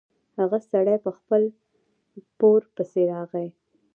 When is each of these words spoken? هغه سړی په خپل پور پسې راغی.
هغه 0.39 0.57
سړی 0.71 0.95
په 1.05 1.11
خپل 1.17 1.41
پور 2.37 2.61
پسې 2.75 3.01
راغی. 3.11 3.47